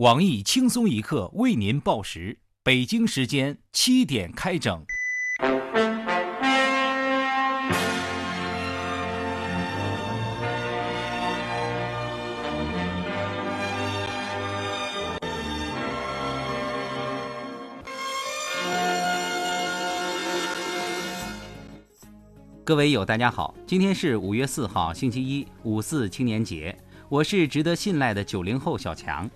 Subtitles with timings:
[0.00, 4.84] 网易轻松一刻为您报时，北京时间七点开整。
[22.62, 26.78] 各位友，大家好，今天是五月四号，星期一，五四青年节，
[27.08, 29.26] 我是值得信赖的九零后小强。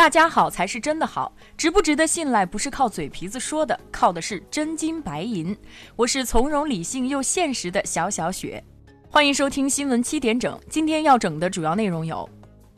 [0.00, 5.54] 大家好才是真的好，值不值得信赖不是靠嘴皮子说的，靠的是真金白银。
[5.94, 8.64] 我是从容理性又现实的小小雪，
[9.10, 10.58] 欢迎收听新闻七点整。
[10.70, 12.26] 今天要整的主要内容有：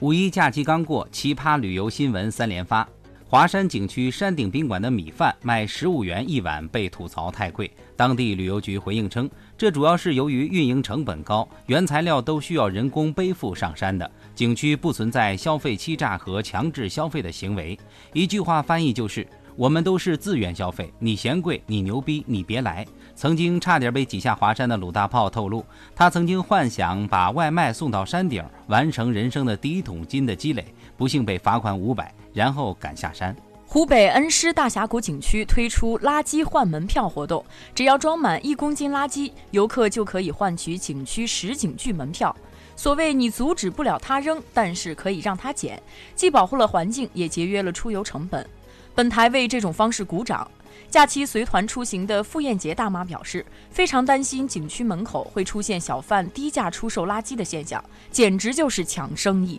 [0.00, 2.86] 五一假期刚过，奇葩旅游新闻三连发。
[3.24, 7.70] 华山景区山顶宾馆的米饭卖十五元一碗，被吐槽太贵。
[7.96, 9.30] 当地旅游局回应称，
[9.62, 14.10] 这主要是由于运营成本高，原材料都需要人工背负上山的。
[14.34, 17.78] 景区不存在消费欺诈和强制消费的行为。
[18.12, 22.84] 一句话翻译就是：我们都是自愿消费，你嫌贵，你牛逼，你别来。
[23.14, 32.12] 曾经差点被挤下华山的鲁大炮透露，他曾经幻想把外卖送到山顶，完成人生的第一桶金的积累，不幸被罚款五百。
[32.32, 33.36] 然后赶下山。
[33.72, 37.42] 湖北恩施大峡谷景区推出垃圾换门票活动，
[37.74, 42.36] 只要装满一公斤垃圾，游客就可以换取景区实景剧门票。
[42.76, 45.82] 所谓你阻止不了他扔，但是可以让他捡，
[46.14, 48.46] 既保护了环境，也节约了出游成本。
[48.94, 50.46] 本台为这种方式鼓掌。
[50.90, 59.58] 假期随团出行的傅艳杰大妈表示，非常担心景区门口会出现小贩低价出售垃圾的现象，简直就是抢生意。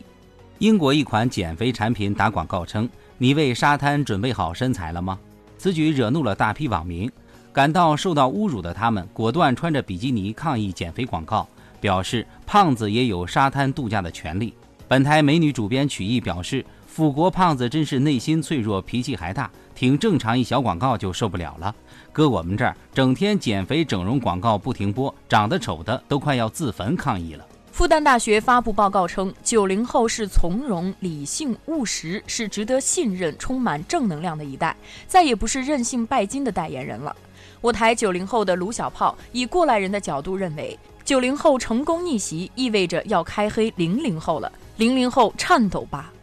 [0.59, 2.87] 英国一款减肥产品打广告称
[3.23, 5.17] ：“你为沙滩准备好身材了吗？”
[5.57, 7.09] 此举惹怒了大批网民，
[7.53, 11.47] 感到受到侮辱的他们果断穿着比基尼抗议减肥广告，
[11.79, 14.53] 表示胖子也有沙滩度假的权利。
[14.89, 21.73] 本台美女主编曲艺表示：“腐国胖子真是内心脆弱，脾气还大，挺正常一小广告就受不了了。
[22.11, 37.15] 搁我们这儿，整天减肥整容广告不停播，长得丑的都快要自焚抗议了。”复旦大学发布报告称，九零后是从容、理性、务实，是值得信任、充满正能量的一代，再也不是任性拜金的代言人了。
[37.61, 46.13] 我台九零后的卢小炮以过来人的角度认为，九零后成功逆袭意味着要开黑零零后了，零零后颤抖吧。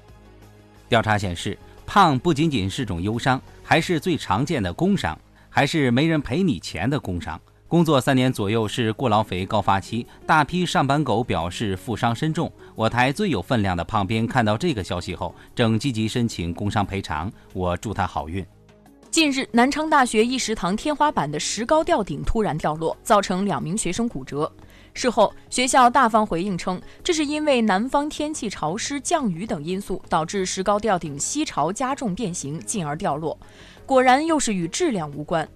[0.88, 5.18] 调查显示，胖不仅仅是种忧伤，还是最常见的工伤，
[5.48, 7.40] 还是没人赔你钱的工伤。
[7.70, 12.52] 工作三年左右是过劳肥高发期，大批上班狗表示负伤深重。
[12.74, 17.30] 我台最有分量的胖兵看到这个消息后，正积极申请工伤赔偿。
[17.52, 18.44] 我祝他好运。
[19.08, 24.52] 近日，南昌大学一食堂天花板的石膏吊顶突然掉落，造成两名学生骨折。
[24.92, 33.38] 事后，学校大方回应称，这是因为南方天气潮湿、降雨等因素导致石膏吊顶吸潮加重变形，进而掉落。
[33.86, 35.48] 果然，又是与质量无关。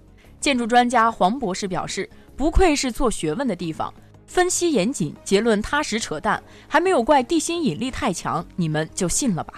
[0.44, 2.06] 建筑专家黄博士表示
[2.36, 3.90] ：“不愧是做学问的地方，
[4.26, 9.54] 分析严谨，结论踏实，扯淡，还没有怪地心引力太强，你们就信了吧。”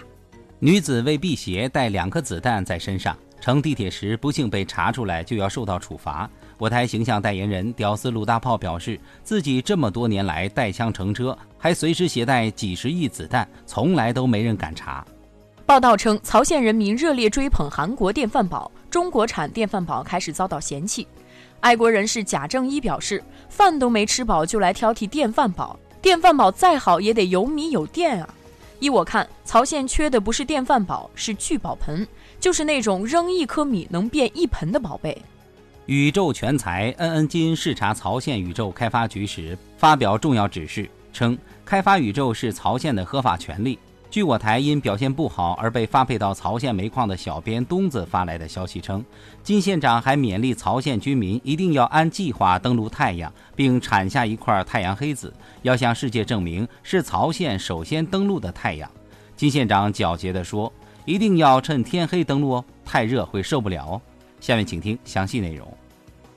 [0.60, 6.30] 女子为辟邪带两颗子弹在身上，乘地铁时不幸被查出来，就要受到处罚。
[6.56, 15.04] 我台形象代言人屌丝鲁大炮表示，自己这么多年来带枪乘车，还随时携带几十亿子弹，从来都没人敢查。
[15.66, 21.06] 报道称，曹县人民热烈追捧韩国电饭煲，中国产电饭煲开始遭到嫌弃。
[21.60, 28.34] 爱国人士贾正一表示，饭都没吃饱就来挑剔电饭煲，电饭煲再好也得有米有电啊。
[28.80, 32.08] 依我看，曹县缺的不是电饭煲，是聚宝盆，
[32.40, 35.20] 就是那种扔一颗米能变一盆的宝贝。
[35.84, 41.36] 宇宙全才恩恩金视察曹县宇宙开发局时，发表重要指示，称
[41.66, 43.78] 开发宇宙是曹县的合法权利。
[44.16, 49.04] 据我台因表现不好而被发配到曹县煤矿的小编东子发来的消息称，
[49.42, 58.90] 金县长还勉励曹县居民一定要按计划登陆太阳，并产下一块太阳黑子，要向世界证明是曹县首先登陆的太阳。
[59.36, 60.72] 金县长狡黠地说
[61.04, 64.00] ：“一定要趁天黑登陆哦，太热会受不了哦。”
[64.40, 65.70] 下面请听详细内容。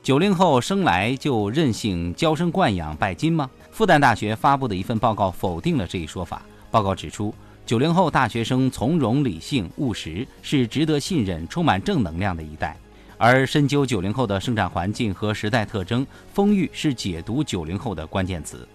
[0.03, 3.49] 九零后生来就任性、娇生惯养、拜金吗？
[3.71, 6.41] 复旦大学发布的一份报告否定了这一说法。
[6.69, 7.33] 报告指出。
[7.69, 12.75] 九零后大学生从容、理性、务实，是值得信任、充满正能量的一代。
[13.15, 18.67] 而深究九零后的生长环境和时代特征，风裕是解读九零后的关键词。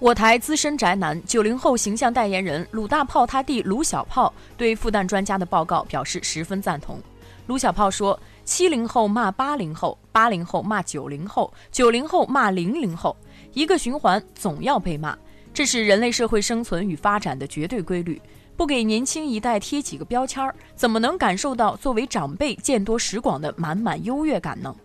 [0.00, 7.00] 我台资深宅男、九零后形象代言人鲁大炮他弟鲁小炮对复旦专家的报告表示十分赞同。
[7.46, 13.16] 鲁小炮说：“七零后骂八零后，八零后骂九零后，九零后骂零零后，
[13.52, 15.16] 一个循环总要被骂。”
[15.56, 18.20] 这是人类社会生存与发展的绝对规律。
[18.58, 24.76] 不给年轻一代贴几个标签儿，怎么能感受到作为长辈见多识广的满满优越感呢？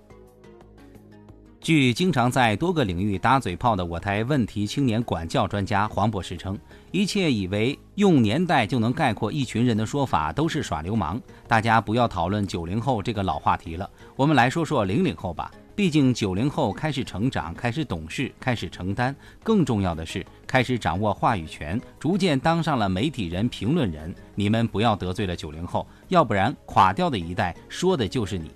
[1.60, 6.58] 据经常在多个领域打嘴炮的我台问题青年管教专家黄博士称，
[6.92, 11.22] 一切以为用年代就能概括一群人的说法都是耍流氓。
[11.50, 15.52] 大家不要讨论九零后这个老话题了，我们来说说零零后吧。
[15.82, 24.14] 毕竟九零后开始成长，开始懂事，开始承担，更重要的是开始掌握话语权，逐渐当上了媒体人、评论人。
[24.36, 28.52] 你们不要得罪了九零后，要不然垮掉的一代说的就是你。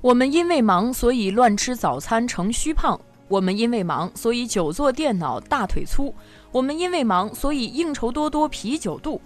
[0.00, 2.98] 我们因为忙，所以乱吃早餐成虚胖；
[3.28, 6.14] 我们因为忙，所以久坐电脑大腿粗；
[6.50, 9.20] 我们因为忙，所以应酬多多啤酒肚。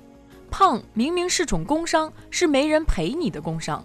[0.50, 3.80] 胖明明是种工伤，是没人陪你的工伤。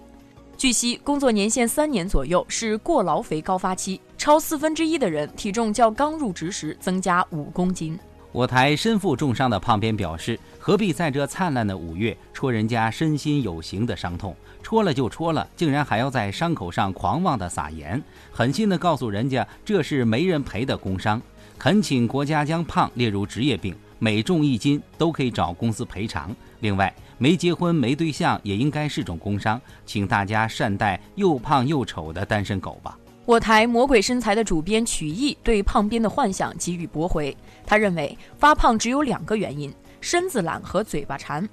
[0.58, 7.98] 据悉，工作年限三年左右是过劳肥高发期，超四分之一的人体重较刚入职时增加五公斤。
[8.32, 14.36] 我台身负重伤的胖编表示：“何必在这灿烂的五月戳人家身心有形的伤痛？
[14.64, 21.22] 戳了就戳了，竟然还要在伤口上狂妄的撒盐，狠心的告诉人家这是没人赔的工伤。
[21.60, 26.36] 恳请国家将胖列入职业病，每重一斤都可以找公司赔偿。
[26.62, 37.36] 另外，没结婚没对象也应该是种工伤，请大家善待又胖又丑的单身狗吧。”我台魔鬼身材的主编曲艺对胖编的幻想给予驳回。
[37.66, 41.48] 他认为发胖只有两个原因：身子懒和嘴巴馋。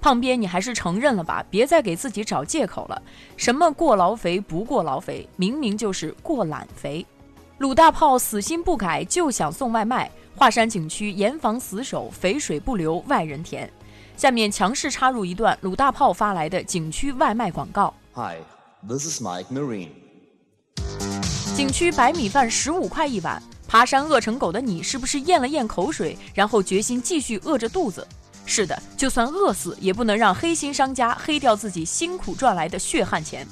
[0.00, 3.00] 胖编，你还是承认了吧，别再给自己找借口了。
[3.36, 7.06] 什么过劳肥不过劳肥，明明就是过懒肥。
[7.58, 10.10] 鲁大炮死心不改，就想送外卖。
[10.34, 13.70] 华山景区严防死守，肥水不流外人田。
[14.20, 17.94] 下面强势插入一段鲁大炮发来的景区外卖广告。
[18.12, 18.36] Hi,
[18.86, 19.88] this is Mike Marine.
[21.56, 28.06] 景区白米饭十五块一碗，爬山饿成狗的你是不是咽了咽口水，然后决心继续饿着肚子？
[28.44, 33.48] 是的，就算饿死，也不能让黑心商家黑掉自己辛苦赚来的血汗钱。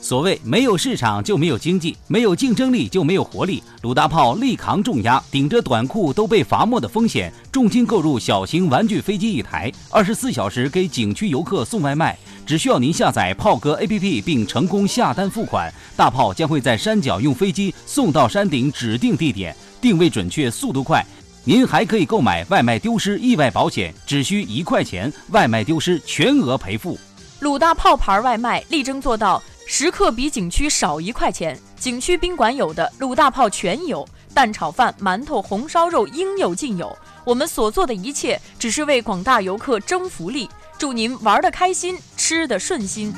[0.00, 3.62] 所谓没有市场就没有经济，没有竞争力就没有活力。
[3.82, 12.16] 鲁大炮力扛重压，顶着短裤都被罚没的风险，重金购入小型玩具飞机一台，二十四小时给景区游客送外卖。
[12.46, 21.04] 只需要您下载炮哥 APP 并成功下单付款，大炮将会在山脚用飞机送到山顶指定地点，定位准确，速度快。
[21.44, 26.98] 您还可以购买外卖丢失意外保险，只需一块钱，外卖丢失全额赔付。
[27.40, 36.96] 鲁大炮牌外卖力争做到时刻比景区少一块钱，景区宾馆有的鲁大炮全有，蛋炒饭、馒头、红烧肉应有尽有。
[37.24, 40.48] 我们所做的一切，只是为广大游客争福利。
[40.78, 43.14] 祝您玩得开心，吃得顺心。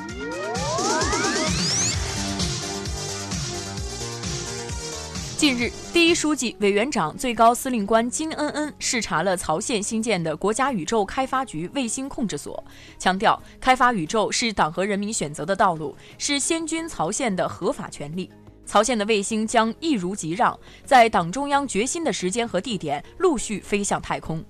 [5.41, 12.63] 近日，第一书记、委员长、最高司令官金恩恩视察了曹县新建的国家宇宙开发局卫星控制所，
[12.99, 18.29] 强调开发宇宙是党和人民选择的道路，是先军曹县的合法权利。
[18.67, 20.55] 曹县的卫星将一如既让，
[20.85, 24.45] 在党中央决心的时间和地点陆续飞向太空。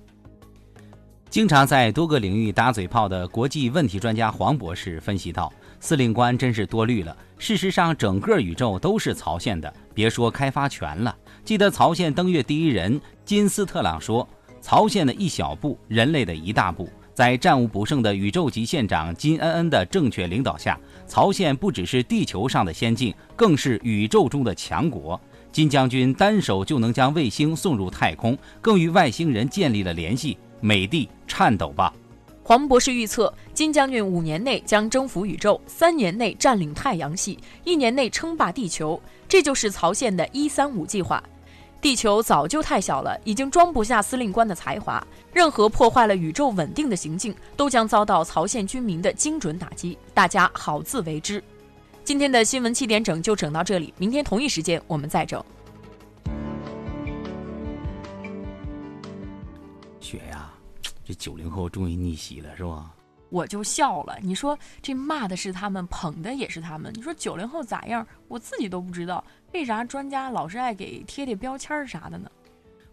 [1.30, 5.50] 经常在多个领域打嘴炮的国际问题专家黄博士分析道
[5.80, 7.16] ：“司令官真是多虑了。
[7.42, 11.12] 事实上，整个宇宙都是曹县的，别说开发权了。
[11.44, 14.26] 记得曹县登月第一人金斯特朗说
[14.62, 25.20] ：‘曹县的一小步，人类的一大步。’在战无不胜的宇宙级县长金恩恩的正确领导下，曹县不只是地球上的先进，更是宇宙中的强国。
[25.50, 31.92] 金将军单手就能将卫星送入太空，更与外星人建立了联系。”美帝颤抖吧！
[32.44, 39.00] 黄博士预测，金将军五年内将征服宇宙，三年内占领太阳系，一年内称霸地球。
[39.28, 41.22] 这就是曹县的一三五计划。
[41.80, 45.04] 地球早就太小了，已经装不下司令官的才华。
[45.32, 49.96] 任何破坏了宇宙稳定的行径，都将遭到曹县军民的精准打击。
[50.12, 51.42] 大家好自为之。
[52.04, 55.42] 今天的新闻七点整就整到这里，明天同一时间我们再整。
[60.00, 60.51] 雪呀！
[61.04, 62.94] 这九零后终于逆袭了，是吧？
[63.28, 64.18] 我就笑了。
[64.20, 66.92] 你说这骂的是他们，捧的也是他们。
[66.94, 68.06] 你说九零后咋样？
[68.28, 72.30] 我自己都不知道，为啥专家老是爱给贴贴标签啥的呢？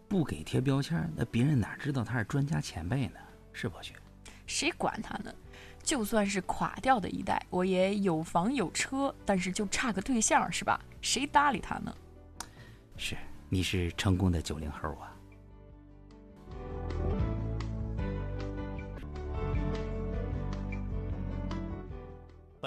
[0.08, 3.20] 不给贴标签，那别人哪知道他是专家前辈呢？
[3.52, 3.92] 是不是？
[4.46, 5.32] 谁管他呢？
[5.82, 10.80] 就算是垮掉的一代，我也有房有车，但是就差个对象，是吧？
[11.00, 11.94] 谁搭理他呢？
[12.96, 13.16] 是，
[13.48, 15.14] 你是成功的九零后啊。